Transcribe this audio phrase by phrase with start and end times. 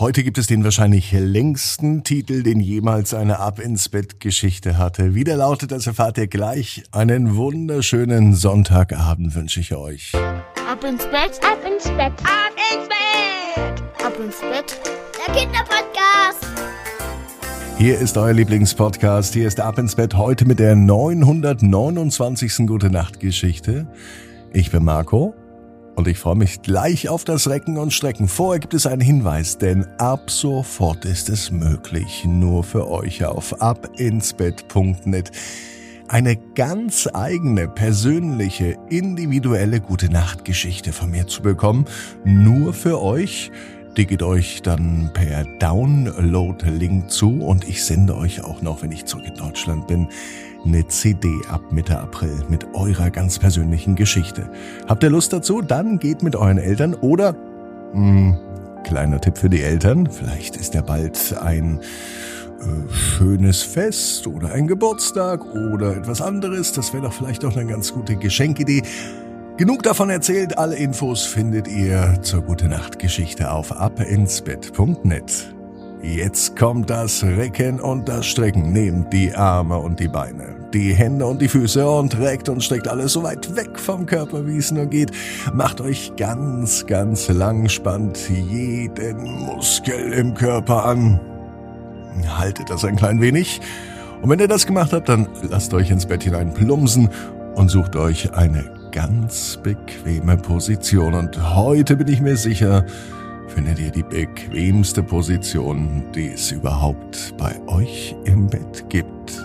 [0.00, 5.14] Heute gibt es den wahrscheinlich längsten Titel, den jemals eine Ab ins Bett Geschichte hatte.
[5.14, 6.84] Wie der lautet, das erfahrt ihr gleich.
[6.90, 10.14] Einen wunderschönen Sonntagabend wünsche ich euch.
[10.14, 14.80] Ab ins Bett, ab ins Bett, ab ins Bett, ab ins Bett.
[15.18, 16.46] Der Kinderpodcast.
[17.76, 19.34] Hier ist euer Lieblingspodcast.
[19.34, 22.66] Hier ist Ab ins Bett heute mit der 929.
[22.66, 23.86] Gute Nacht Geschichte.
[24.54, 25.34] Ich bin Marco
[26.00, 28.26] und ich freue mich gleich auf das Recken und Strecken.
[28.26, 33.60] Vorher gibt es einen Hinweis, denn ab sofort ist es möglich, nur für euch auf
[33.60, 35.30] abinsbett.net
[36.08, 41.84] eine ganz eigene, persönliche, individuelle Gute Nacht Geschichte von mir zu bekommen.
[42.24, 43.52] Nur für euch.
[43.96, 49.04] Die geht euch dann per Download-Link zu und ich sende euch auch noch, wenn ich
[49.04, 50.08] zurück in Deutschland bin,
[50.64, 54.48] eine CD ab Mitte April mit eurer ganz persönlichen Geschichte.
[54.88, 55.60] Habt ihr Lust dazu?
[55.60, 57.32] Dann geht mit euren Eltern oder,
[57.92, 58.38] mh, hm,
[58.84, 61.80] kleiner Tipp für die Eltern, vielleicht ist ja bald ein
[62.60, 66.72] äh, schönes Fest oder ein Geburtstag oder etwas anderes.
[66.72, 68.82] Das wäre doch vielleicht auch eine ganz gute Geschenkidee.
[69.60, 75.54] Genug davon erzählt, alle Infos findet ihr zur Gute Nacht Geschichte auf abinsbett.net.
[76.02, 78.72] Jetzt kommt das Recken und das Strecken.
[78.72, 82.88] Nehmt die Arme und die Beine, die Hände und die Füße und reckt und streckt
[82.88, 85.10] alles so weit weg vom Körper, wie es nur geht.
[85.52, 91.20] Macht euch ganz, ganz lang, spannt jeden Muskel im Körper an.
[92.38, 93.60] Haltet das ein klein wenig.
[94.22, 97.10] Und wenn ihr das gemacht habt, dann lasst euch ins Bett hinein plumsen
[97.56, 101.14] und sucht euch eine ganz bequeme Position.
[101.14, 102.84] Und heute bin ich mir sicher,
[103.48, 109.40] findet ihr die bequemste Position, die es überhaupt bei euch im Bett gibt.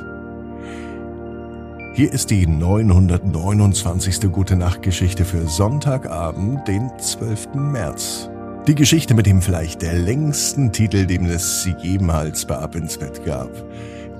[1.93, 4.31] Hier ist die 929.
[4.31, 7.55] Gute Nacht Geschichte für Sonntagabend, den 12.
[7.55, 8.29] März.
[8.67, 13.23] Die Geschichte mit dem vielleicht der längsten Titel, den es jemals bei Ab ins Bett
[13.23, 13.49] gab.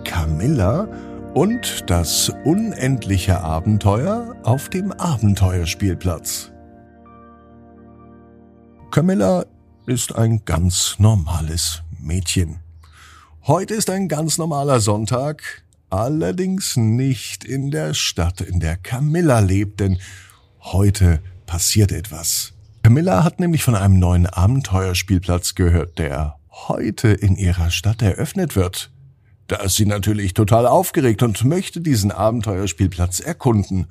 [0.04, 0.88] Camilla
[1.36, 6.54] und das unendliche Abenteuer auf dem Abenteuerspielplatz.
[8.90, 9.46] Camilla
[9.86, 12.62] ist ein ganz normales Mädchen.
[13.46, 19.82] Heute ist ein ganz normaler Sonntag, allerdings nicht in der Stadt, in der Camilla lebt,
[19.82, 20.00] denn
[20.62, 22.54] heute passiert etwas.
[22.82, 28.95] Camilla hat nämlich von einem neuen Abenteuerspielplatz gehört, der heute in ihrer Stadt eröffnet wird.
[29.48, 33.88] Da ist sie natürlich total aufgeregt und möchte diesen Abenteuerspielplatz erkunden.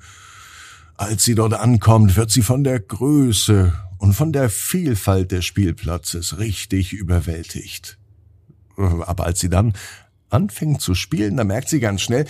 [0.97, 6.37] Als sie dort ankommt, wird sie von der Größe und von der Vielfalt des Spielplatzes
[6.37, 7.97] richtig überwältigt.
[8.77, 9.73] Aber als sie dann
[10.29, 12.25] anfängt zu spielen, da merkt sie ganz schnell,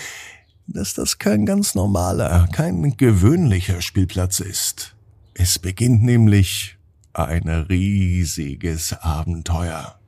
[0.67, 4.95] dass das kein ganz normaler, kein gewöhnlicher Spielplatz ist.
[5.33, 6.77] Es beginnt nämlich
[7.13, 9.99] ein riesiges Abenteuer.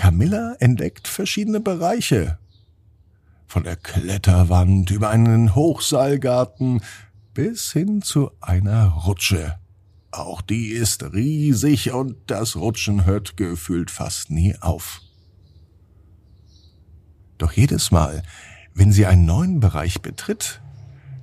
[0.00, 2.38] Camilla entdeckt verschiedene Bereiche.
[3.46, 6.80] Von der Kletterwand über einen Hochseilgarten
[7.34, 9.58] bis hin zu einer Rutsche.
[10.10, 15.02] Auch die ist riesig und das Rutschen hört gefühlt fast nie auf.
[17.36, 18.22] Doch jedes Mal,
[18.72, 20.62] wenn sie einen neuen Bereich betritt,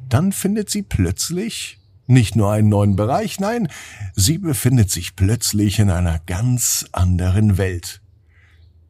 [0.08, 3.70] dann findet sie plötzlich nicht nur einen neuen Bereich, nein,
[4.14, 8.02] sie befindet sich plötzlich in einer ganz anderen Welt.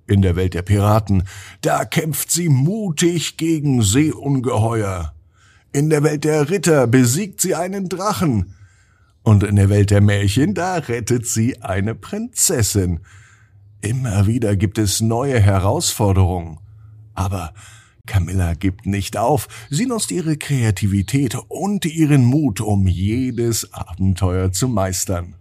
[0.07, 1.23] In der Welt der Piraten,
[1.61, 5.13] da kämpft sie mutig gegen Seeungeheuer.
[5.73, 8.55] In der Welt der Ritter besiegt sie einen Drachen.
[9.21, 13.01] Und in der Welt der Märchen, da rettet sie eine Prinzessin.
[13.81, 16.59] Immer wieder gibt es neue Herausforderungen.
[17.13, 17.53] Aber
[18.05, 19.49] Camilla gibt nicht auf.
[19.69, 25.35] Sie nutzt ihre Kreativität und ihren Mut, um jedes Abenteuer zu meistern.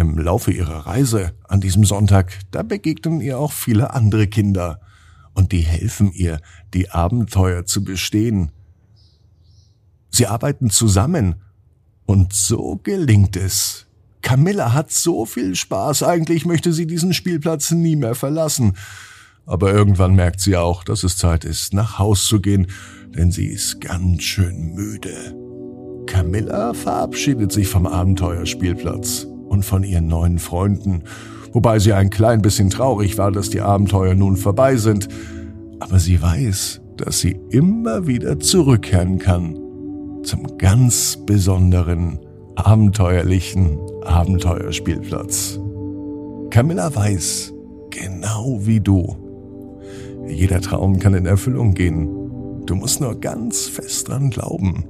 [0.00, 4.80] Im Laufe ihrer Reise an diesem Sonntag, da begegnen ihr auch viele andere Kinder.
[5.34, 6.40] Und die helfen ihr,
[6.72, 8.50] die Abenteuer zu bestehen.
[10.08, 11.34] Sie arbeiten zusammen
[12.06, 13.88] und so gelingt es.
[14.22, 18.78] Camilla hat so viel Spaß, eigentlich möchte sie diesen Spielplatz nie mehr verlassen.
[19.44, 22.68] Aber irgendwann merkt sie auch, dass es Zeit ist, nach Haus zu gehen,
[23.14, 25.36] denn sie ist ganz schön müde.
[26.06, 31.02] Camilla verabschiedet sich vom Abenteuerspielplatz und von ihren neuen Freunden,
[31.52, 35.08] wobei sie ein klein bisschen traurig war, dass die Abenteuer nun vorbei sind.
[35.80, 39.58] Aber sie weiß, dass sie immer wieder zurückkehren kann
[40.22, 42.18] zum ganz besonderen,
[42.54, 45.58] abenteuerlichen Abenteuerspielplatz.
[46.50, 47.52] Camilla weiß,
[47.90, 49.16] genau wie du,
[50.28, 52.08] jeder Traum kann in Erfüllung gehen.
[52.66, 54.84] Du musst nur ganz fest dran glauben.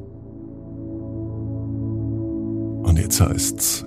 [2.82, 3.86] Und jetzt heißt's,